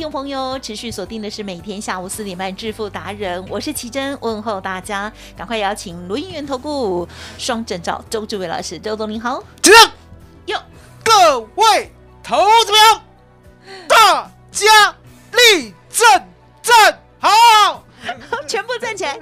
[0.00, 9.76] 听众朋友持续锁定的是每天下午四点半致富达人，我是奇珍，问候大家，赶快邀请罗英元投顾双证照周志伟老师，周总您好，起立，
[10.46, 10.62] 哟，
[11.04, 11.92] 各位
[12.22, 14.96] 投资朋友，大家
[15.32, 16.08] 立正
[16.62, 17.84] 站好。
[18.50, 19.16] 全部站起来，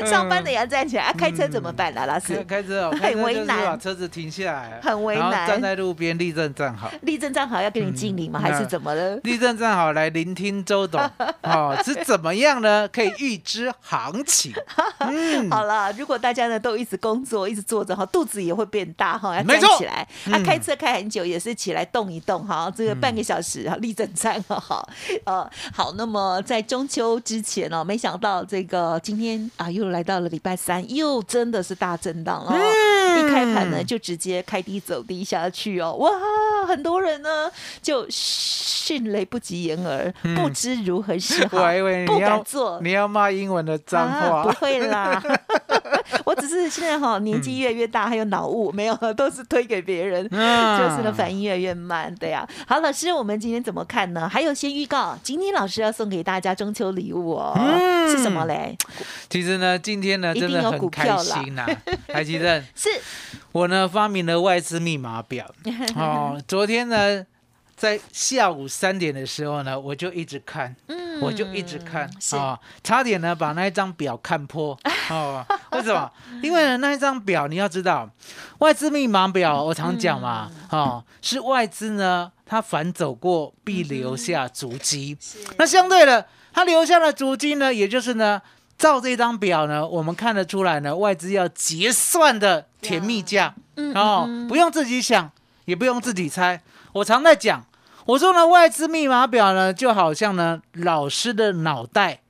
[0.08, 1.02] 上班的也要站起来。
[1.02, 2.42] 啊，开车怎么办啦，老师？
[2.44, 5.46] 开车哦，很为难，把车子停下来，很为难。
[5.46, 8.40] 站在路边立正站好，立正站好要跟你敬礼吗？
[8.40, 9.16] 还是怎么了？
[9.24, 10.98] 立正站好来聆听周董
[11.42, 12.88] 哦，是怎么样呢？
[12.88, 14.54] 可以预知行情。
[15.50, 20.06] 好了，如果大家呢都一直工作，一直坐着哈，肚子也会变大哈，要站起来。
[20.32, 24.88] 啊，开车开很久也是起来动一动哈，这个半个小时啊，立正站好。
[25.24, 27.00] 呃，好，那么在中秋。
[27.00, 32.56] 周之前哦，没想到这个今天啊，又来到了礼拜三，又真的是大震荡了。
[33.18, 36.10] 一开盘呢，就直接开低走低下去哦，哇，
[36.68, 37.50] 很多人呢
[37.82, 41.58] 就迅雷不及掩耳，不知如何是好，
[42.06, 42.80] 不敢做。
[42.82, 44.44] 你要骂英文的脏话？
[44.44, 45.20] 不会啦，
[46.26, 50.36] 我只是现在哈年纪越来越大，还有脑雾，没有 都是推给别人，就
[50.96, 52.14] 是呢反应越来越慢。
[52.16, 54.28] 对呀，好，老师，我们今天怎么看呢？
[54.28, 56.90] 还有先预告，今天老师要送给大家中秋。
[56.90, 57.54] 礼物哦，
[58.10, 58.76] 是什么嘞？
[59.28, 61.64] 其实呢，今天呢，真的很开心呐。
[62.08, 62.88] 台积电是
[63.52, 65.46] 我呢发明了外资密码表
[65.94, 66.42] 哦。
[66.48, 67.24] 昨天呢，
[67.80, 72.02] 在下午三点的时候呢，我就一直看，嗯，我就一直看
[72.38, 75.42] 啊，差点呢把那一张表看破 哦。
[75.72, 76.12] 为什么？
[76.42, 78.10] 因为呢那一张表你要知道，
[78.58, 85.16] 外资密码表我常讲嘛，哦，是外资呢，它反走过必留下足迹。
[85.56, 86.26] 那相对的。
[86.52, 88.42] 它留下的足迹呢，也就是呢，
[88.76, 93.54] 照这张表呢，我们看得出来呢，外资要结算的甜蜜价，
[93.94, 95.30] 哦，不用自己想，
[95.64, 96.60] 也不用自己猜。
[96.92, 97.64] 我常在讲，
[98.06, 102.20] 我说呢，外资密码表呢，就好像呢，老师的脑袋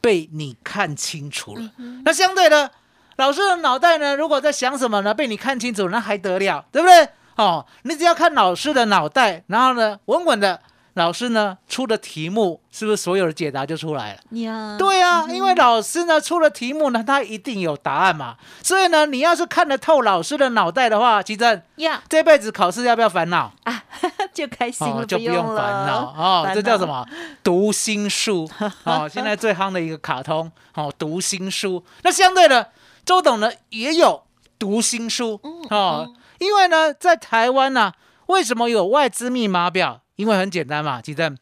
[0.00, 1.70] 被你看清楚了。
[2.04, 2.70] 那相对的，
[3.16, 7.08] 老师的脑袋呢，如果在想什么呢，被你看清楚，那还得了，对不对？
[7.36, 10.60] 哦，你只要看老师的脑袋，然后呢，稳稳的。
[10.94, 14.40] 老师呢出的题目是不是所有的解答就出来了？
[14.40, 18.36] 呀，对啊，因为老师呢出了题目呢，他一定有答案嘛。
[18.62, 23.84] 所以呢，你要是看得透老师的脑袋的话，其实呀，这辈子考试要不要烦恼啊？
[24.36, 26.50] 就开心了，就不用烦恼哦。
[26.54, 27.06] 这叫什么？
[27.42, 28.48] 读心术
[28.84, 31.82] 哦，现在最夯的一个卡通哦，读心术。
[32.02, 32.70] 那相对的，
[33.04, 34.22] 周董呢也有
[34.58, 37.92] 读心术哦，因为呢，在台湾呢，
[38.26, 40.00] 为什么有外资密码表？
[40.16, 41.36] 因为很简单嘛，其实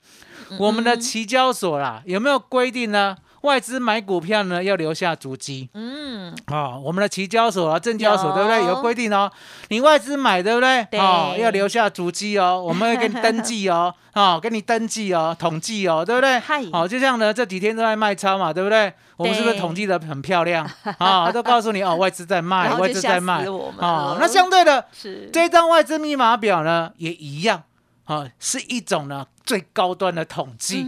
[0.59, 3.16] 我们的期交所啦，有没有规定呢？
[3.44, 5.69] 外资买股票呢，要留下足迹。
[5.75, 8.65] 嗯，哦，我们的期交所啊，证交所对不对？
[8.65, 9.31] 有规定哦，
[9.69, 10.81] 你外资买对不对？
[10.99, 16.41] 哦，要留下足迹哦，我们会给你登记哦， 哦，给你登记哦，统计哦，对不对？
[16.72, 18.91] 好，就像呢，这几天都在卖超嘛，对不对？
[19.19, 20.66] 我们是不是统计的很漂亮
[20.97, 21.31] 啊？
[21.31, 23.44] 都告诉你哦，外资在卖，外资在卖。
[23.44, 27.62] 哦，那相对的，是这张外资密码表呢，也一样。
[28.05, 30.87] 啊，是一种呢最高端的统计。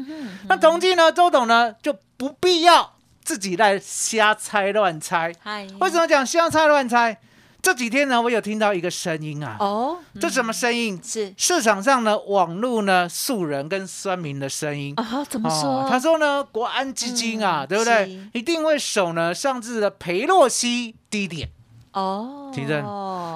[0.48, 5.32] 那统计呢，周董呢就不必要自己来瞎猜乱猜。
[5.80, 7.18] 为什么讲瞎猜乱猜？
[7.62, 9.56] 这几天呢，我有听到一个声音啊。
[9.58, 11.00] 哦，这什么声音？
[11.02, 15.24] 是市场上呢网络呢素人跟酸民的声音啊？
[15.28, 15.88] 怎么说？
[15.88, 18.20] 他说呢，国安基金啊，对不对？
[18.32, 21.50] 一定会守呢上次的裴洛西低点。
[21.96, 22.84] 哦，提振。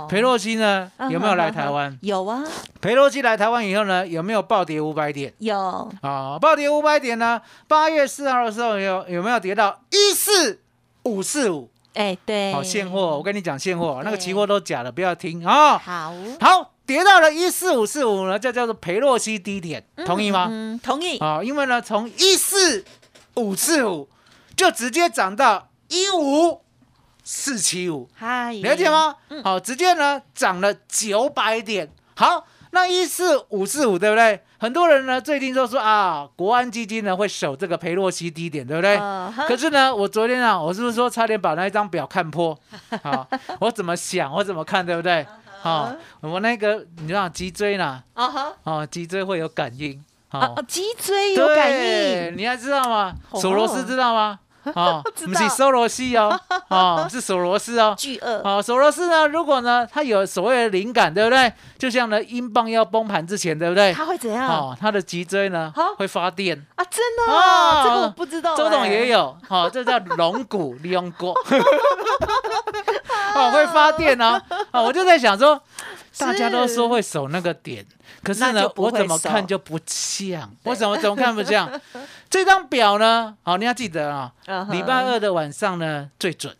[0.06, 1.98] 裴洛西呢有没有来台湾？
[2.02, 2.44] 有啊。
[2.78, 5.32] 裴洛西来台湾以后呢，有没有暴跌五百点？
[5.38, 5.90] 有。
[6.02, 7.40] 啊，暴跌五百点呢？
[7.66, 10.60] 八月四号的时候有有没有跌到一四
[11.04, 11.70] 五四五？
[11.94, 15.78] 哎，对，好现货，我跟你讲现货，那个期货都假的，不要听啊。
[15.78, 20.48] 好，好，跌到了一四五四五呢，就叫做裴洛西低点，同意吗？
[20.50, 21.16] 嗯，同意。
[21.16, 22.84] 啊，因为呢，从一四
[23.36, 24.08] 五四五
[24.54, 26.60] 就直接涨到一五
[27.32, 29.14] 四七五，嗨，了解吗？
[29.44, 31.88] 好，直接呢涨了九百点。
[32.16, 34.40] 好，那一四五四五对不对？
[34.58, 38.98] 很多人呢最近都说啊，国安基金呢会守这个裴洛西低点，对不对？
[39.46, 42.58] 可是呢，我昨天啊，我是不是说差点把那一张表看破？
[43.04, 43.24] 好，
[43.60, 45.24] 我怎么想，我怎么看，对不对？
[45.62, 48.02] 好，我那个你知道脊椎呢？
[48.14, 50.04] 啊哈，哦，脊椎会有感应。
[50.30, 53.14] 啊，脊椎有感应，你还知道吗？
[53.34, 54.40] 索罗斯知道吗？
[54.74, 57.94] 哦，不是索罗斯哦， 哦，是索罗斯哦。
[57.96, 58.40] 巨鳄。
[58.44, 59.26] 哦，索罗斯呢？
[59.26, 61.52] 如果呢，他有所谓的灵感，对不对？
[61.78, 63.92] 就像呢，英镑要崩盘之前，对不对？
[63.92, 64.48] 他会怎样？
[64.48, 66.84] 哦，他的脊椎呢，会发电啊！
[66.90, 67.84] 真的啊？
[67.84, 68.56] 这个我不知道。
[68.56, 71.34] 周董也有，哦，这叫龙骨利用过。
[73.34, 74.40] 哦，会发电哦。
[74.72, 75.60] 哦，我就在想说，
[76.18, 77.84] 大家都说会守那个点。
[78.22, 80.50] 可是呢，我怎么看就不像？
[80.64, 81.70] 我怎么怎么看不像？
[82.28, 83.36] 这张表呢？
[83.42, 84.32] 好，你要记得啊，
[84.70, 86.54] 礼拜二的晚上呢最准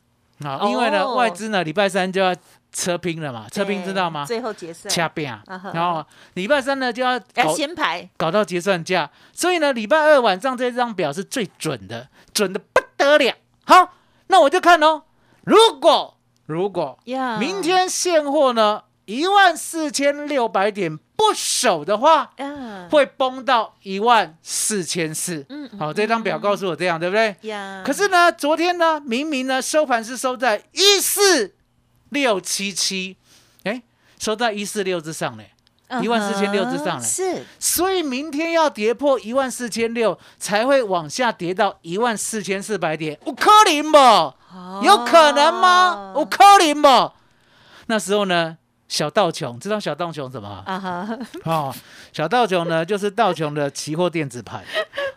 [0.45, 2.35] 啊，因为呢外资呢礼拜三就要
[2.73, 4.25] 车拼了嘛，车拼知道吗？
[4.25, 4.93] 最后结算。
[4.93, 5.43] 掐边啊，
[5.75, 6.05] 然后
[6.35, 13.35] 礼拜三呢就要要先排，搞到结算价，所以呢礼拜二晚上这张表是最准的，准的不得了。
[13.65, 13.95] 好，
[14.29, 15.03] 那我就看哦，
[15.45, 16.99] 如果如果
[17.39, 20.99] 明天现货呢一万四千六百点。
[21.21, 22.31] 不守的话，
[22.91, 25.45] 会崩到一万四千四。
[25.51, 27.37] 嗯，好，这张表告诉我这样，对不对？
[27.85, 31.55] 可是呢，昨天呢，明明呢收盘是收在一四
[32.09, 33.19] 六七七，
[33.65, 33.83] 哎，
[34.19, 35.51] 收在一四六之上嘞，
[36.03, 37.05] 一万四千六之上嘞。
[37.05, 43.21] 是，所以明天要跌破一万四千六，才会往下跌到一万四千四百点。
[43.27, 43.99] 我可能不？
[44.87, 46.15] 有可能吗？
[46.17, 47.13] 我可能不？
[47.89, 48.57] 那时候呢？
[48.91, 50.77] 小道琼知道小道琼什么啊？
[50.77, 51.75] 哈，哦，
[52.13, 54.65] 小道琼呢就是道琼的期货电子盘，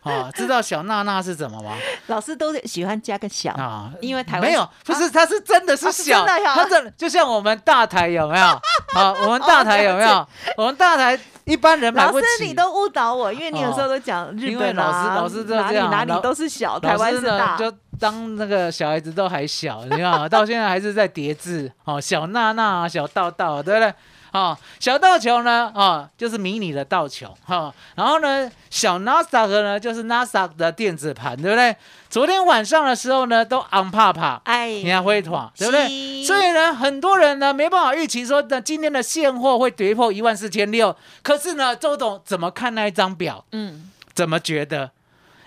[0.04, 1.75] 啊，知道小娜娜是什么吗？
[2.06, 8.46] 老师都喜欢加个小啊，因为台湾没有，不是，它是真的是小，它的就像我们大台有没有？
[8.94, 10.28] 好，我们大台有没有？
[10.56, 11.20] 我们大台。
[11.45, 12.25] 一般人买不起。
[12.25, 17.57] 老师，你都误导我，因为你有时候都讲日本啊，老师哪里哪里都是小，台湾是大。
[17.57, 23.94] 就当那个小孩子都还小，你看到现在还是在叠字，哦，小娜娜、小道道，对不对？
[24.39, 31.75] 哦，小道球呢，哦，就是迷你的道球，哈，然后呢，小 NASA 呢，就是 NASA 的电子盘，对不对？
[32.09, 36.24] 昨天晚上的时候呢，都昂怕怕，哎，你还会团，对不对？
[36.24, 40.95] 所以呢，很多人呢没办法预期说呢，今天的现货会跌破一万四千六。
[41.21, 43.45] 可是呢，周董怎么看那一张表？
[43.51, 44.89] 嗯，怎么觉得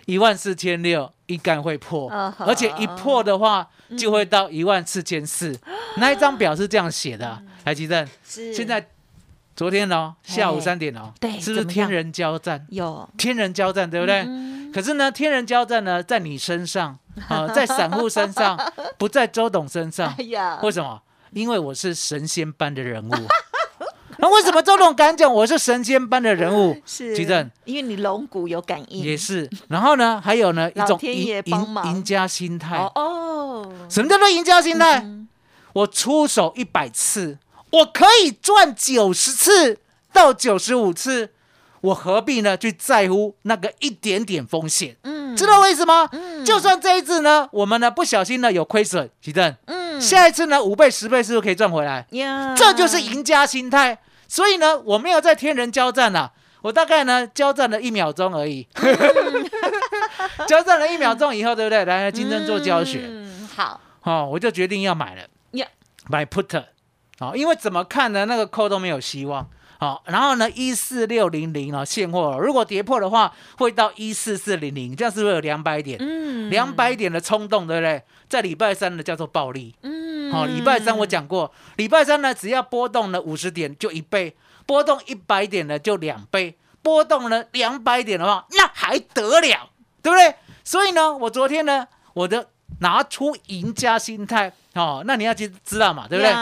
[0.04, 2.08] 一万四千六应该会破？
[2.38, 3.66] 而且一破的话，
[3.98, 5.58] 就会到一万四千四。
[5.96, 7.42] 那一张表是这样写的。
[7.66, 8.86] 台积电是现在，
[9.56, 12.64] 昨天哦，下午三点哦，对，是不是天人交战？
[12.70, 14.24] 有天人交战，对不对？
[14.72, 16.96] 可是呢，天人交战呢，在你身上
[17.28, 18.56] 啊，在散户身上，
[18.96, 20.14] 不在周董身上。
[20.16, 21.02] 哎呀，为什么？
[21.32, 23.12] 因为我是神仙般的人物。
[24.18, 26.80] 那 为什么周董敢讲我是神仙般的人物？
[26.86, 29.02] 是基正，因为你龙骨有感应。
[29.02, 29.50] 也是。
[29.66, 32.76] 然后呢，还有呢，一种赢赢赢家心态。
[32.94, 35.04] 哦，什么叫做赢家心态？
[35.72, 37.37] 我出手一百次。
[37.70, 39.78] 我可以赚九十次
[40.12, 41.30] 到九十五次，
[41.80, 42.56] 我何必呢？
[42.56, 44.96] 去在乎那个一点点风险？
[45.02, 46.08] 嗯，知道为什么？
[46.12, 52.06] 嗯，就算这一次呢，我们呢不小心呢有亏损，奇正，嗯，下一次呢五倍十倍是不是可以赚回来？
[52.11, 53.99] 呀，这就是赢家心态。
[54.28, 56.32] 所以呢，我没有在天人交战了，
[56.62, 58.66] 我大概呢交战了一秒钟而已，
[60.49, 61.85] 交战了一秒钟以后，对不对？
[61.85, 65.66] 来来，金针做教学，嗯，好，好，我就决定要买了，呀，
[66.08, 66.64] 买 put。
[67.18, 68.25] 好，因为怎么看呢？
[68.26, 69.49] 那个扣都没有希望。
[69.78, 75.99] 好，然后呢，一四六零零啊，现货如果跌破的话，会到一四四零零，这样是不是有两百点？
[76.00, 78.02] 嗯，两百点的冲动，对不对？
[78.26, 79.75] 在礼拜三呢叫做暴利。
[79.82, 89.70] 嗯，好，礼拜三我讲过，礼拜三呢只要波动了五十点就一倍，波动一百点呢就两倍，波动了两百点的话，那还得了，
[90.02, 90.35] 对不对？
[90.64, 92.49] 所以呢，我昨天呢，我的
[92.80, 94.52] 拿出赢家心态。
[94.75, 96.32] 哦，那你要知知道嘛，对不对？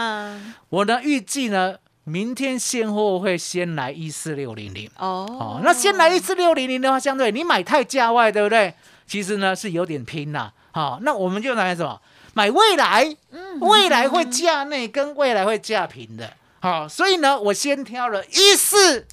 [0.69, 4.89] 我呢预计呢，明天现货会先来一四六零零。
[4.97, 8.73] 哦，哦，那先来一四六零零的话，相对你买太价外，对不对？
[9.07, 10.51] 其实呢是有点拼啦。
[10.71, 12.01] 好，那我们就买什么？
[12.33, 13.15] 买未来，
[13.61, 16.33] 未来会价内跟未来会价平的。
[16.59, 19.07] 好，所以呢，我先挑了一四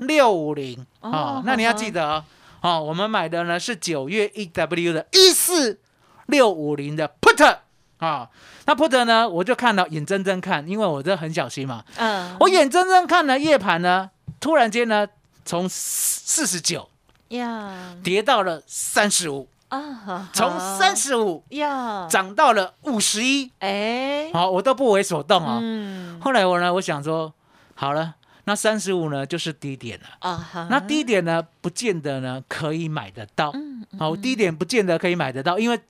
[0.00, 0.84] 六五零。
[1.00, 2.24] 哦，那你要记得哦，
[2.62, 5.78] 哦，我们买的呢是九月 E W 的一四
[6.26, 7.58] 六五零的 Put。
[7.98, 8.28] 啊。
[8.68, 15.06] 那 put 呢，我就看到眼睁睁看，因为我这很小心嘛，嗯，我眼睁睁看了夜盘呢，突然间呢
[15.44, 16.90] 从四十九
[17.28, 25.60] 呀跌到了三十五，啊，从三十五呀，涨到了五十一，哎，好，我都不为所动啊。
[25.62, 27.32] 嗯后来我呢，我想说，
[27.76, 28.16] 好了，
[28.46, 30.06] 那三十五呢就是低点了。
[30.18, 33.52] 啊哈，那低点呢，不见得呢可以买得到。
[33.54, 35.80] 嗯好，低点不见得可以买得到，因为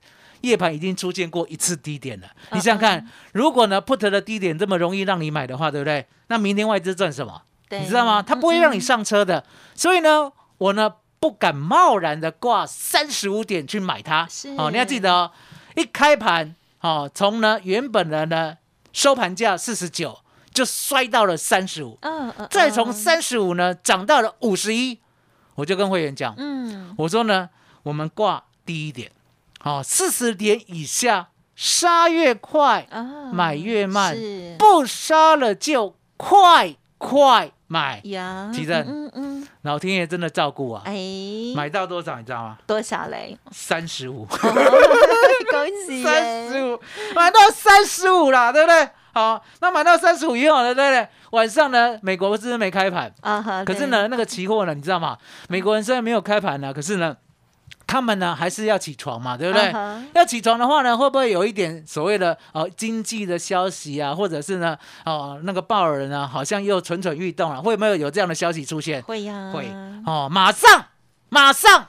[0.41, 2.27] 夜盘已经出现过一次低点了。
[2.51, 6.05] 嗯你想想看，如果呢 put 的低点这么容易让你买的话，对不对？
[6.27, 7.41] 那明天外资赚什么？
[7.69, 8.21] 你知道吗？
[8.21, 9.43] 它不会让你上车的。
[9.75, 14.27] 所以呢，我呢不敢贸然的挂三十五点去买它。
[14.29, 15.31] 是哦，你要记得哦，
[15.75, 18.57] 一开盘哦，从呢原本的呢
[18.93, 20.19] 收盘价四十九
[20.53, 24.99] 就摔到了三十五，嗯嗯，再从嗯三十五呢涨到了五十一，
[25.55, 27.49] 我就跟会员讲，嗯我说呢，
[27.83, 29.11] 我们挂低一点，
[29.67, 37.99] 好、四十点以下杀越快，啊买越慢是不杀了就快快买。
[38.05, 40.93] 呀，奇正嗯嗯，老天爷真的照顾啊，哎，
[41.53, 42.57] 买到多少你知道吗？
[42.65, 43.37] 多少嘞？
[43.51, 44.25] 三十五，
[45.51, 46.63] 恭喜三十！
[46.63, 46.79] 五，
[47.13, 48.89] 买到三十五啦，对不对？
[49.13, 51.07] 好，那买到三十五以后呢，对不对？
[51.31, 53.13] 晚上呢，美国是不是没开盘？
[53.21, 55.17] 啊哈，对可是，呢，那个期货呢，你知道吗？
[55.49, 57.17] 美国人虽然没有开盘呢，可是呢，
[57.87, 59.73] 他们呢还是要起床嘛，对不对？
[60.13, 69.01] 要起床的话呢，会不会有一点所谓的呃经济的消息啊，或者是呢哦、那个鲍尔呢好像又蠢蠢欲动了，会不会有这样的消息出现？
[69.01, 69.71] 会呀，会。
[70.05, 70.87] 哦，马上
[71.29, 71.87] 马上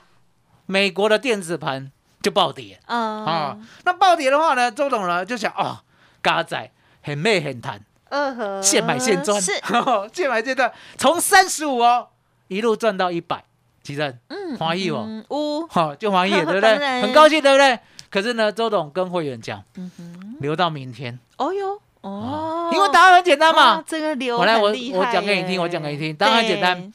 [0.65, 1.91] 美国的电子盘
[2.21, 2.79] 就暴跌。
[2.85, 5.79] 啊、啊，那暴跌的话呢，周董呢就想哦，
[6.21, 9.51] 嘎仔很媚很弹，二和现买现赚，是，
[10.13, 12.07] 现买现赚，从三十五哦
[12.47, 13.43] 一路赚到一百，
[13.83, 17.01] 其实嗯华裔哦，嗯呜，好、 就黄奕， 对不对？
[17.01, 17.79] 很高兴，对不对？
[18.09, 23.61] 可是呢，周董跟会员讲，嗯哼，留到明天，哦哟，哦，因为答案很简单嘛。
[23.63, 23.83] 啊。
[23.85, 26.91] 这个留我来我我讲给你听我讲给你听答案很简单，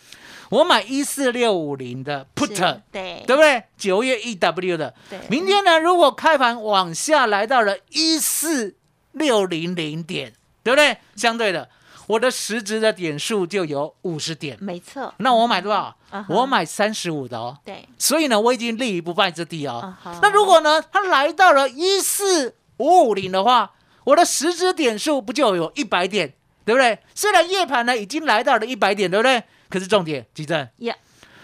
[0.50, 3.23] 我买一四六五零的 put，对。
[3.26, 3.62] 对不对？
[3.76, 8.75] 九月 EW 的，对，明天呢，如果开盘往下来到了一四
[9.12, 10.33] 六零零点，
[10.64, 10.97] 对不对？
[11.14, 11.69] 相对的，
[12.07, 14.57] 我的实质的点数就有五十点。
[14.61, 15.97] 没错，那我买多少？
[16.29, 17.59] 我买三十五的哦。
[17.65, 19.95] 对，所以呢，我已经立于不败之地哦。
[20.23, 23.73] 那如果呢，它来到了一四五五零的话，
[24.05, 26.35] 我的实质点数不就有一百点，
[26.65, 26.99] 对不对？
[27.15, 29.43] 虽然夜盘呢已经来到了一百点，对不对？
[29.71, 30.95] 可是重点，吉正，呀，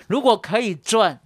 [0.07, 1.21] 如果可以赚，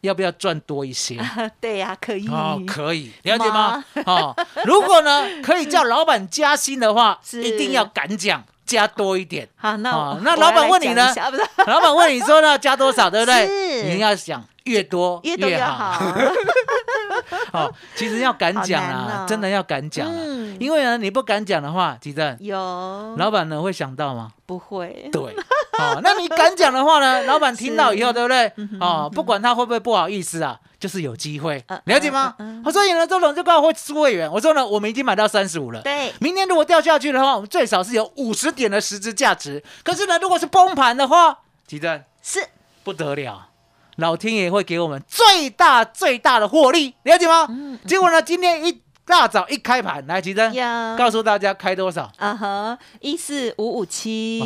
[0.00, 1.18] 要不要赚多一些？
[1.60, 3.84] 对呀，可以，哦，可以，了解吗？
[4.06, 9.48] 哦，如果呢可以叫老板加薪的话， 一定要敢讲，加多一点。
[9.56, 11.12] 好，那我哦那老板问你呢
[11.66, 13.46] 老板问你说呢，加多少，对不对？
[13.82, 15.92] 是你要想越多越好。
[15.92, 16.04] 好，
[17.66, 22.56] 哦，其实要敢讲啊，哦真的要敢讲啊，嗯因为呢，你不敢讲的话，吉正，有
[23.16, 24.30] 老板呢会想到吗？
[24.46, 25.08] 不会？
[25.12, 25.34] 对，
[25.96, 28.52] 哦，那你敢讲的话呢， 老板听到以后，对不对？
[28.80, 32.34] 哦，不管他会不会不好意思啊，就是有机会嗯，了解吗？
[32.64, 35.80] 我所以呢，周董就告诉会苏会员，我说呢，我们已经买到三十五了。
[35.82, 39.62] 对，明天如果掉下去的话，我们最少是有五十点的实质价值。
[39.84, 42.46] 可是呢，如果是崩盘的话，吉正是
[42.84, 43.48] 不得了，
[43.96, 47.46] 老天爷会给我们最大最大的获利，了解吗？
[47.50, 52.10] 嗯结果呢，今天一大早一开盘，来，吉正呀，告诉大家开多少？
[52.18, 54.42] 啊哈，一四五五七，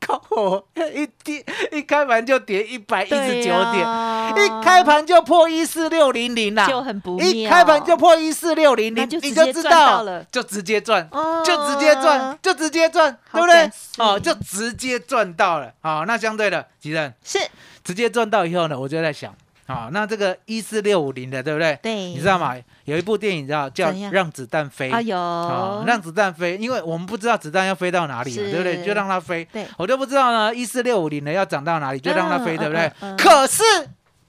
[0.00, 7.26] 靠我一跌一开盘就跌一百一十九点，点一开盘就破一四六零零啦，就很不妙。
[7.26, 10.24] 一开盘就破一四六零零，你就知道了。
[10.32, 13.70] 就直接赚，哦就直接赚，就直接赚，好对不对？
[13.98, 15.70] 哦，就直接赚到了。
[15.82, 17.38] 好，那相对的，吉正是。
[17.84, 19.34] 直接赚到以后呢，我就在想，
[19.70, 21.78] 好，那这个一四六五零的，对不对？
[21.80, 22.56] 对，你知道吗？
[22.86, 28.84] 有一部电影叫叫怎样《让子弹飞》啊有哦，让子弹飞，因为我们不知道子弹要飞到哪里嘛，对不对？
[28.84, 29.44] 就让它飞。
[29.52, 33.16] 对我就不知道呢，一四六五零的要涨到哪里，就让它飞，嗯对不对嗯嗯嗯？
[33.16, 33.62] 可是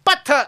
[0.05, 0.47] ，but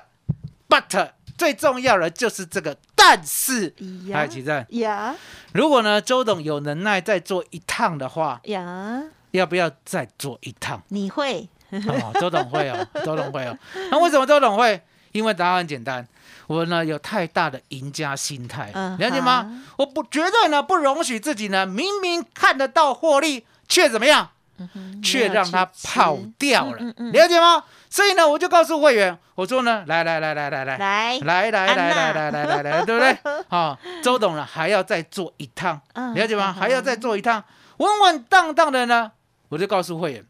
[0.70, 3.74] but 最重要的就是这个，但是，
[4.06, 5.16] 呀哎，奇正，呀
[5.54, 10.84] 如果呢周董有能耐再做一趟的话，呀，要不要再做一趟？
[10.90, 11.50] 你会
[11.88, 13.58] 哦，周董会哦， 周董会哦。
[13.92, 14.82] 那为什么周董会？
[15.12, 16.08] 因为答案很简单，
[16.48, 19.64] 我呢有太大的赢家心态，嗯了解吗哼？
[19.78, 24.30] 我不绝对呢不容许自己呢明明看得到获利，却怎么样？
[25.04, 26.78] 却让它跑掉了，
[27.12, 27.64] 了解吗？
[27.90, 33.18] 所以呢，我就告诉会员，我说呢，来来来来来来来来来来来来来来来，对不对？
[33.50, 36.54] 好，周董呢还要再做一趟，嗯了解吗？
[36.56, 37.44] 嗯还要再做一趟，
[37.78, 39.12] 稳稳当当的呢，
[39.50, 40.24] 我就告诉会员，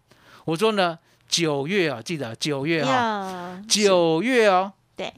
[0.46, 0.98] 我说呢，
[1.34, 5.12] 九月啊，记得九月啊，九月哦，对。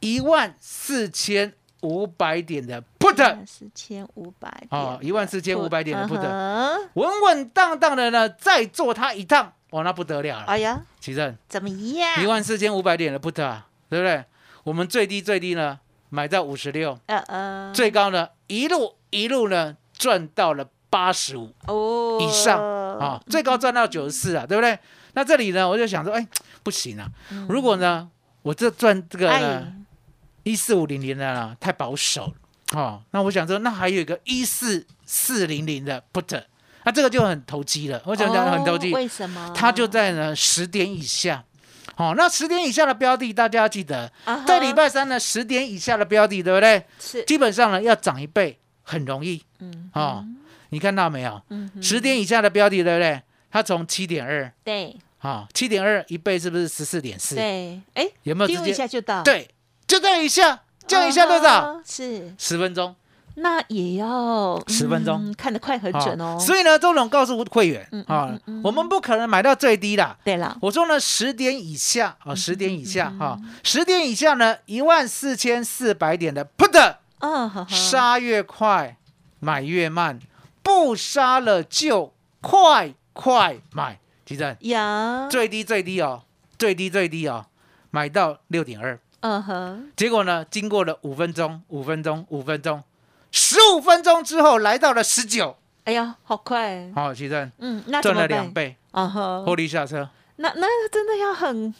[0.00, 10.44] 一万四千五百点的 put，四千五百哦，一万四千五百点的 put，嗯稳稳当当的呢，再做它一趟，哇，那不得了了。
[10.46, 12.22] 哎呀，奇正，怎么样？
[12.22, 14.24] 一万四千五百点的 put 啊，对不对？
[14.64, 15.78] 我们最低最低呢，
[16.08, 22.18] 买到五十六，呃呃，最高呢一路一路呢赚到了八十五哦。
[22.22, 22.82] 以上。
[22.92, 24.78] 啊，最高赚到九十四啊，对不对？
[25.14, 26.26] 那这里呢，我就想说，哎，
[26.62, 27.08] 不行啊，
[27.48, 28.08] 如果呢，
[28.42, 29.72] 我这赚这个呢哎，
[30.42, 33.02] 一四五零零的呢，太保守了哦。
[33.10, 36.42] 那我想说，那还有一个一四四零零的 put，
[36.84, 38.02] 那这个就很投机了。
[38.06, 39.52] 我想讲很投机哦，为什么？
[39.54, 41.44] 它就在呢十点以下。
[41.94, 44.10] 好、那十点以下的标的，大家要记得，
[44.46, 46.84] 在礼拜三呢，十点以下的标的，对不对？
[46.98, 50.26] 是基本上呢，要涨一倍很容易嗯哦。
[50.70, 51.40] 你看到没有？
[51.50, 53.22] 嗯哼十点以下的标的，对不对？
[53.52, 57.36] 它从七点二对啊，七点二一倍是不是十四点四？
[57.36, 58.98] 对，哎，有没有直丢一下接？
[58.98, 59.48] 就到，对，
[59.86, 61.80] 就这样一下，这样一下多少？
[61.86, 62.96] 是，十分钟。
[63.36, 66.36] 那也要10分钟嗯看得快很好准哦。
[66.38, 70.16] 所以呢，周总告诉会员嗯啊我们不可能买到最低的。
[70.22, 78.98] 对了，我说呢，十点以下啊，十点以下嗯哈，十点以下呢，一万四千四百点的 put，嗯，杀越快，
[79.40, 80.18] 买越慢，
[80.62, 86.22] 不杀了就快快买，记得呀，最低最低哦，
[86.58, 87.46] 最低最低哦，
[87.90, 92.82] 买到六点二，嗯哼，结果呢，经过了五分钟，五分钟，五分钟，
[93.30, 98.50] 十五分钟之后来到了十九，哎呀，好快，好，其实嗯，赚了两？
[98.52, 100.08] 倍，啊哈，获利下车。
[100.36, 101.72] 那那真的要很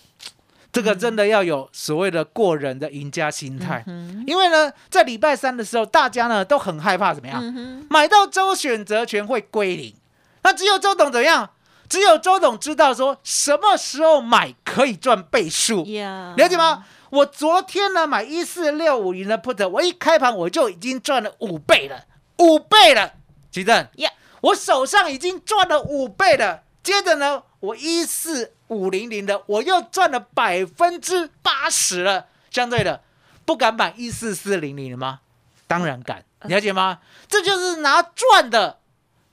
[0.70, 7.40] 这个真的要有所谓的过人的赢家心态，嗯因为呢，在礼拜三的时候，大家呢都很害怕怎么样？
[7.42, 9.94] 嗯，买到周选择权会归零，
[10.42, 11.50] 那只有周董怎样？
[11.88, 16.86] 只有周董知道说什么时候买可以赚倍数，呀，了解吗？
[17.10, 22.06] 我昨天呢买一四六五零的 put，我一开盘我就已经赚了五倍了，
[22.38, 23.12] 五倍了，
[23.50, 26.62] 吉正呀，我手上已经赚了五倍了。
[26.82, 33.02] 接着呢，我一四五零零的我又赚了百分之八十了，相对的
[33.44, 35.20] 不敢买一四四零零了吗？
[35.66, 37.00] 当然敢，了解吗？
[37.28, 38.78] 这就是拿赚的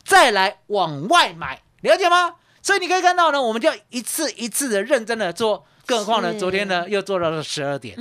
[0.10, 2.34] 再来往外买，了解吗？
[2.62, 7.96] 所以你可以看到呢，我们就一次一次的认真的做，更何况呢，昨天呢又做到了十二点，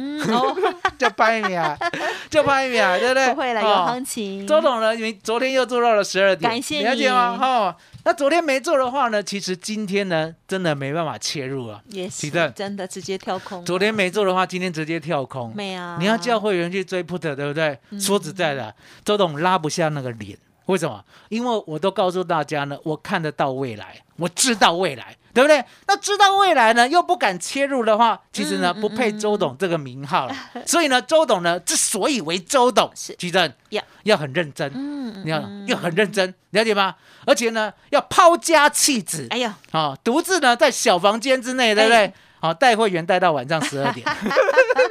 [0.99, 1.79] 就拍一米啊，
[2.29, 3.29] 就拍一米啊，对不对？
[3.29, 7.33] 不会了，有哦行情，周董呢，你昨天又做到了十二点，感谢了解吗？
[7.33, 11.81] 你哈、那昨天没做的话呢，其实今天呢，真的没办法切入了。
[11.90, 15.53] 也是真的直接跳空，昨天没做的话，今天直接跳空。
[15.55, 17.79] 没啊，你要叫会员去追 put，对不对？
[17.90, 20.37] 嗯说实在的，周董拉不下那个脸，
[20.68, 21.02] 为什么？
[21.28, 25.64] 因为我都告诉大家呢，我看得到未来，我知道未来，对不对？
[25.87, 30.37] 那知道未来呢，又不敢切入的话，其实呢，不配周董这个名号了。
[30.66, 36.94] 所以呢，周董呢，之所以为周董，是举正呀要很认真，嗯，嗯，你要嗯要很认真，了解吗？
[37.26, 42.14] 而且呢，要抛家弃子，哎呀，啊，独自呢在小房间之内，对不对哎？
[42.40, 44.07] 好，带会员带到晚上十二点，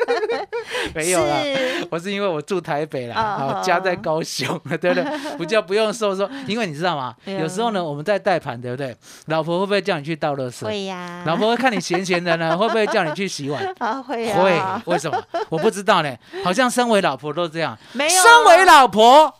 [0.93, 1.37] 没有啦。
[1.89, 5.03] 我是因为我住台北啦，哦好家在高雄，对不对？
[5.37, 7.15] 不叫不用说说，因为你知道吗？
[7.25, 8.95] 有时候呢，我们在带盘，对不对？
[9.27, 10.65] 老婆会不会叫你去倒垃圾？
[10.65, 13.63] 会呀，老婆会看你闲闲的呢，会不会叫你去洗碗？
[13.79, 15.23] 啊会会啊，，为什么？
[15.49, 16.13] 我不知道呢。
[16.43, 19.33] 好像身为老婆都这样，没有，身为老婆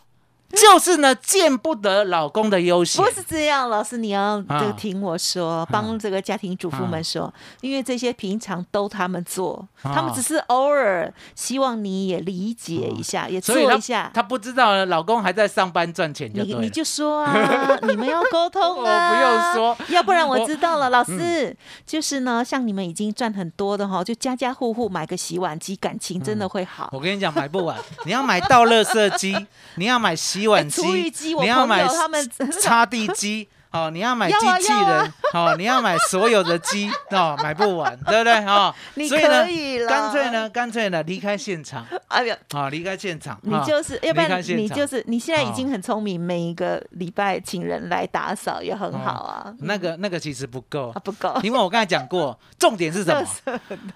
[0.56, 3.10] 就是呢见不得老公的悠闲不。
[3.10, 14.22] 是这样，老师你要这个啊听我说，帮这个家庭主妇们说，因为这些平常都他们做，他们啊只是偶尔希望你也理解一下，也做一下她。
[14.22, 16.30] 她不知道，老公还在上班赚钱。
[16.32, 20.88] 你你就说啊，你们要沟通啊，我 不用说，要不然我我知道了。
[20.90, 26.88] 老师，就是呢，像你们已经赚很多的哈，就家家户户买个洗碗机，感情真的会好。
[26.92, 27.76] 我跟你讲，买不完。
[28.04, 33.48] 你要买倒垃圾机， 你要买洗碗哎厨余机，你要买他们擦地机。
[33.70, 38.32] 哦，你要买要机器啊要啊人，哦，你要买所有的机，哦，买不完，对不对？
[38.46, 49.54] 哦， 你所以呢可以，了干脆呢，干脆呢，离开现场， 哎呀，啊，离开现场，你啊就是，要不然你就是，你现在已哦经很聪明，每一个礼拜请人来打扫也很好啊。
[49.58, 53.14] 那个那个其实不够啊，，不够，因为我刚才讲过，重点是什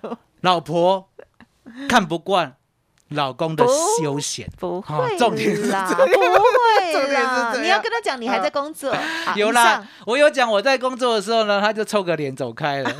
[0.02, 0.18] 么？
[0.42, 1.09] 老婆
[1.88, 2.55] 看不惯
[3.12, 3.64] 老公的
[4.01, 4.48] 休闲。
[4.59, 7.55] 不哦会重点是啦，这不会啦。
[7.61, 8.92] 你要跟他讲，你还在工作。
[8.92, 12.92] 好有啦，我有讲我在工作的时候呢，他就臭个脸走开了。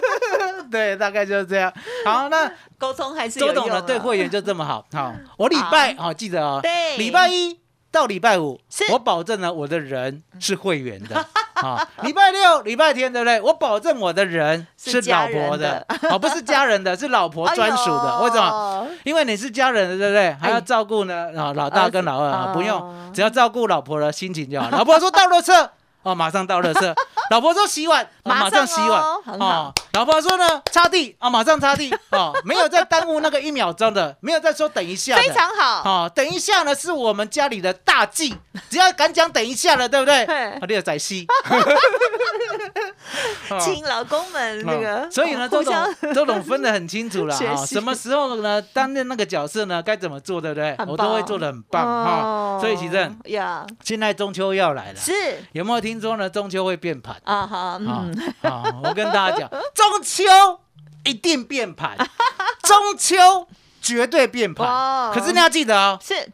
[0.70, 1.72] 对，大概就是这样。
[2.04, 4.84] 好，那沟通还是有用啊周董的对会员就这么好。
[4.92, 7.58] 好，我礼拜好记得哦，对礼拜一
[7.90, 8.60] 到礼拜五，
[8.92, 11.24] 我保证呢我的人是会员的。
[11.56, 13.40] 啊，礼拜六、礼拜天，对不对？
[13.40, 18.20] 我保证我的人是老婆的，哦，不是家人的，是老婆专属的。
[18.20, 18.86] 为什么？
[19.04, 20.32] 因为你是家人的，对不对？
[20.40, 24.68] 还要照顾呢，啊，老大跟老二啊不用，只要照顾老婆的心情就好。
[24.70, 25.70] 老婆说到了车。
[26.06, 26.94] 哦，马上倒垃圾。
[27.30, 29.02] 老婆说洗碗，马上洗碗。
[29.40, 31.92] 哦，老婆说呢，擦地啊，马上擦地。
[32.10, 35.16] 哦，没有再耽误那个一秒钟的，没有再说等一下。
[35.16, 35.82] 非常好。
[35.82, 38.36] 哦，等一下呢，是我们家里的大忌，
[38.70, 40.24] 只要敢讲等一下了，对不对？
[40.24, 41.26] 啊，你要仔细。
[43.60, 47.64] 请老公们那个，所以呢，周董周董分得很清楚了 哈。
[47.64, 50.76] 什么时候呢，担任那个角色呢，该怎么做，对不对？
[50.88, 52.58] 我都会做的很棒哈。
[52.60, 55.12] 所以其实呀，现在中秋要来了，是
[55.52, 56.28] 有没有听说呢？
[56.28, 57.46] 中秋会变盘啊？
[57.46, 60.24] 好，嗯，好，我跟大家讲，中秋
[61.04, 61.96] 一定变盘，
[62.64, 63.16] 中秋
[63.80, 65.12] 绝对变盘。
[65.12, 66.28] 可是你要记得哦，是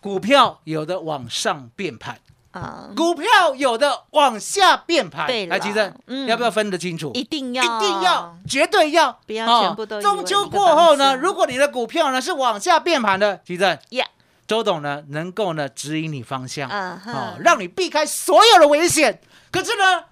[0.00, 2.18] 股票有的往上变盘。
[2.52, 5.92] 啊，股票有的往下变盘，来，其实
[6.26, 7.10] 要不要分得清楚？
[7.14, 10.00] 一定要，一定要，绝对要，不要全部都。
[10.00, 14.06] 中秋过后呢，如果你的股票呢是往下变盘的，其实呀，
[14.46, 19.20] 周董呢能够呢指引你方向，啊，让你避开所有的危险。
[19.50, 20.04] 可是呢，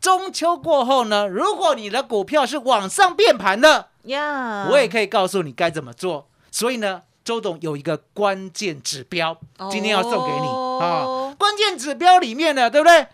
[0.00, 6.28] 中秋过后呢，如果你的股票是往上变盘的，呀，我也可以告诉你该怎么做。
[6.50, 7.02] 所以呢。
[7.22, 9.36] 周董有一个关键指标，
[9.70, 10.46] 今天要送给你
[10.80, 11.34] 啊！
[11.38, 13.06] 关键指标里面呢，对不对？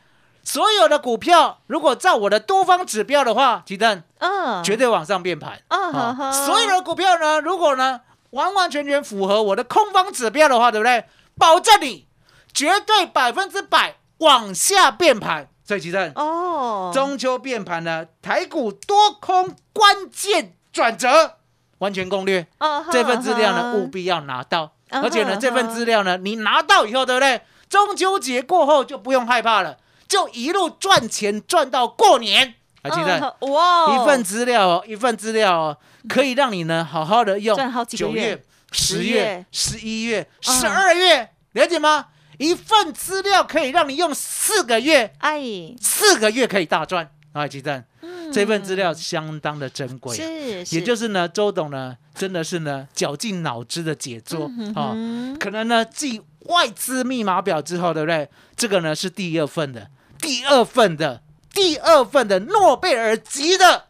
[0.43, 5.61] 所有的股票如果照我的多方指标的话，鸡蛋，嗯，绝对往上变盘。
[5.69, 8.01] 嗯，所有的股票呢，如果呢
[8.31, 11.05] 完完全全符合我的空方指标的话，对不对？
[11.37, 12.07] 保证你
[12.55, 15.49] 绝对百分之百往下变盘。
[15.65, 21.33] 所以鸡蛋哦，中秋变盘呢，台股多空关键转折。
[21.79, 22.47] 完全攻略，
[22.91, 27.43] 这份资料呢务必要拿到，而且呢这份资料呢你拿到以后，对不对？
[27.69, 32.55] 中秋节过后就不用害怕了，就一路赚钱赚到过年。
[32.83, 42.07] 还记得哇，一份资料哦，一份资料哦，可以让你呢好好的用九月、十月、十一月、十二月，了解吗？
[42.39, 45.43] 一份资料可以让你用四个月，哎，
[45.81, 47.11] 四个月可以大赚。
[47.33, 47.85] 啊，记得。
[48.33, 54.95] 这份资料相当的珍贵，是，也就是呢，周董呢，真的是呢，绞尽脑汁的杰作啊。
[55.39, 58.29] 可能呢，继外资密码表之后，对不对？
[58.57, 63.87] 这个呢是第二份的，第二份的，第二份的诺贝尔级的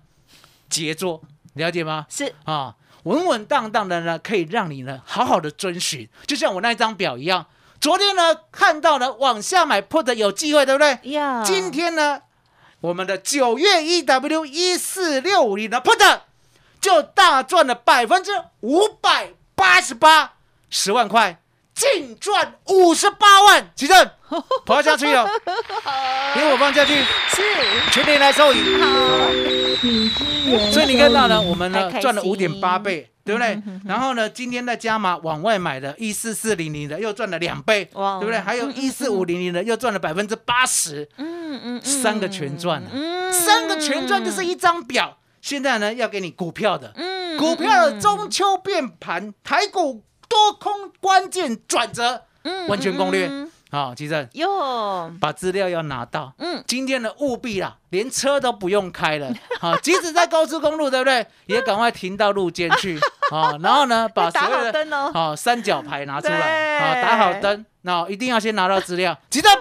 [0.68, 1.22] 杰作，
[1.54, 2.06] 了解吗？
[2.08, 7.46] 是啊，稳稳当当的呢，可以让你呢好好的遵循，就像我那一张表一样。
[7.78, 10.98] 昨天呢看到了往下买 put 有机会，对不对？
[11.12, 12.20] 呀，今天呢？
[12.80, 16.20] 我们的九月一 W 一四六五零的 put
[16.80, 20.34] 就大赚了百分之五百八十八，
[20.70, 21.40] 十万块
[21.74, 24.10] 净赚五十八万，起正
[24.64, 25.26] 跑下去了，
[26.34, 26.94] 给我放下去，
[27.28, 27.42] 是。
[27.92, 28.58] 全年来收益，
[30.72, 33.10] 所以你看到呢，我们呢赚了五点八倍。
[33.26, 33.60] 对不对？
[33.84, 38.38] 然后呢，今天在加码往外买的，一四四零零的又赚了两倍，对不对？
[38.38, 45.16] 还有一四五零零的又赚了百分之八十，嗯嗯，三个全赚了，三个全赚就是一张表。
[45.40, 46.92] 现在呢，要给你股票的，
[47.38, 52.24] 股票的中秋变盘，台股多空关键转折，
[52.68, 53.30] 完全攻略。
[53.70, 56.32] 好，吉正哟，把资料要拿到。
[56.38, 59.32] 嗯，今天的务必啦，连车都不用开了。
[59.60, 61.26] 好，即使在高速公路，对不对？
[61.46, 62.98] 也赶快停到路肩去。
[63.30, 66.80] 好，然后呢，把所有的好三角牌拿出来。
[66.80, 67.64] 好，打好灯。
[67.82, 69.52] 那一定要先拿到资料，吉正。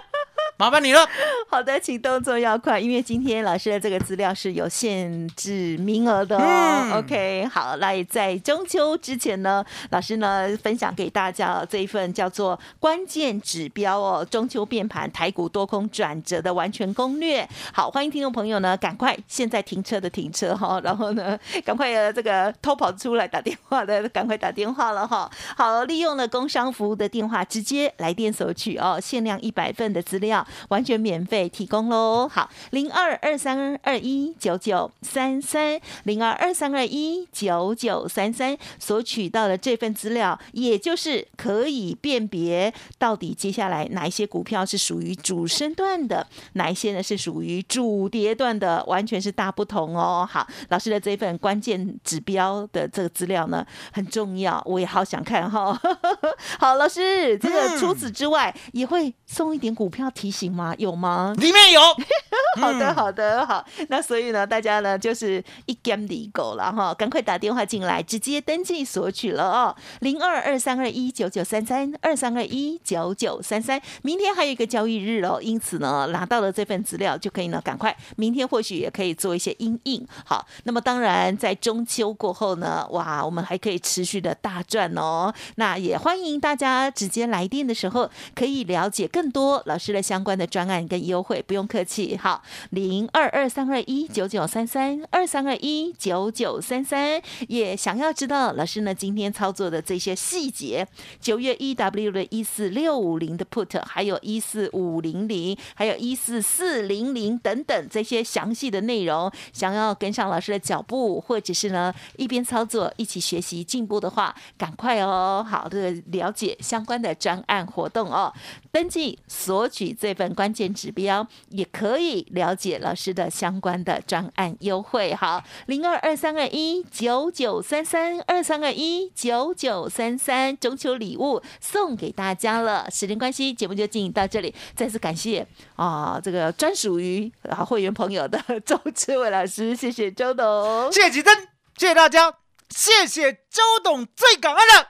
[0.58, 1.06] 麻烦你了。
[1.50, 6.98] 好的，请动作要快，因为今天老师的这个资料是有限制名额的哦。
[6.98, 17.46] OK，好，来在中秋之前呢，老师呢分享给大家这一份叫做关键指标哦，中秋变盘台股多空转折的完全攻略。
[17.74, 25.30] 好，欢迎听众朋友呢，赶快现在停车的停车哈，然后呢，赶快呃这个偷跑出来打电话的， 赶快打电话了哈。
[25.58, 30.44] 好，利用了工商服务的电话直接来电索取哦，限量一百份的资料。
[30.69, 32.27] 完全免费提供喽！
[32.27, 50.27] 好，零二二三二一九九三三，零二二三二一九九三三，索取到的这份资料，也就是可以辨别到底接下来哪一些股票是属于主升段的，哪一些呢是属于主跌段的，完全是大不同哦。
[50.29, 55.79] 好，老师的这份关键指标的这个资料呢很重要，我也好想看哈。
[56.60, 60.35] 好，老师，这个除此之外也会送一点股票提。
[60.36, 60.76] 行吗？
[60.78, 61.34] 有吗？
[61.38, 61.82] 里面有。
[62.60, 63.65] 好的，好的，好。
[63.89, 69.76] 那所以呢，大家呢就是一 game 的够了哈，赶快打电话进来，直接登记索取了哦。
[70.00, 80.06] 零二二三二一九九三三二三二一九九三三，明天还有一个交易日哦，因此呢，拿到了这份资料就可以呢，赶快明天或许也可以做一些阴应。
[80.26, 85.34] 好，那么当然在中秋过后呢，哇，我们还可以持续的大赚哦。
[85.56, 92.18] 那也欢迎大家直接来电的时候，可以了解更多老师的相关的专案跟优惠，不用客气。
[92.18, 100.88] 好，零二二三二一九九三三二三二一九九三三，也想要知道老师呢今天操作的这些细节，
[101.22, 118.34] 九月一 W 的一四六五零的 put，还有一四五零零，还有一四四零零等等这些详细的内容，想要跟上老师的脚步，或者是呢一边操作一起学习进步的话，赶快哦，好的了解相关的专案活动哦，
[118.72, 125.13] 登记索取这份关键指标，也可以了解老师的相关的专案优惠。
[125.13, 132.89] 好，零二二三二一九九三三二三二一九九三三，中秋礼物送给大家了。
[132.89, 141.36] 时间关系，节目就进行到这里，再次感谢啊，这个专属于啊会员朋友的 周志伟老师，谢谢周董，谢谢吉珍，
[141.78, 142.34] 谢谢大家，
[142.69, 144.88] 谢谢周董，最感恩的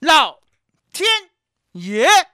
[0.00, 0.38] 老
[0.92, 1.08] 天
[1.72, 2.33] 爷。